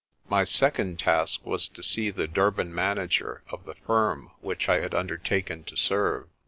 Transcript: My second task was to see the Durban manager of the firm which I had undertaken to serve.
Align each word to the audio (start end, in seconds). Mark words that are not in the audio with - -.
My 0.27 0.45
second 0.45 0.97
task 0.97 1.45
was 1.45 1.67
to 1.67 1.83
see 1.83 2.09
the 2.09 2.27
Durban 2.27 2.73
manager 2.73 3.43
of 3.49 3.65
the 3.65 3.75
firm 3.75 4.31
which 4.41 4.67
I 4.67 4.77
had 4.79 4.95
undertaken 4.95 5.63
to 5.65 5.77
serve. 5.77 6.27